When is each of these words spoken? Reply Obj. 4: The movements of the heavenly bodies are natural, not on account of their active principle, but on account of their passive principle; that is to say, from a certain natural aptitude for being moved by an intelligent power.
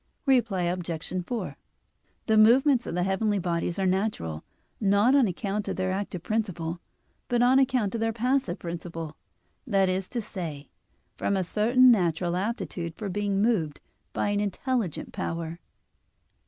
Reply 0.25 0.63
Obj. 0.63 1.13
4: 1.27 1.57
The 2.25 2.35
movements 2.35 2.87
of 2.87 2.95
the 2.95 3.03
heavenly 3.03 3.37
bodies 3.37 3.77
are 3.77 3.85
natural, 3.85 4.43
not 4.79 5.13
on 5.13 5.27
account 5.27 5.67
of 5.67 5.75
their 5.75 5.91
active 5.91 6.23
principle, 6.23 6.79
but 7.27 7.43
on 7.43 7.59
account 7.59 7.93
of 7.93 8.01
their 8.01 8.11
passive 8.11 8.57
principle; 8.57 9.15
that 9.67 9.89
is 9.89 10.09
to 10.09 10.19
say, 10.19 10.71
from 11.17 11.37
a 11.37 11.43
certain 11.43 11.91
natural 11.91 12.35
aptitude 12.35 12.95
for 12.95 13.09
being 13.09 13.43
moved 13.43 13.79
by 14.11 14.29
an 14.29 14.39
intelligent 14.39 15.13
power. 15.13 15.59